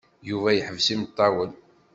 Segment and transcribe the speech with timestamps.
[0.29, 1.51] Yuba yeḥbes imeṭṭawen.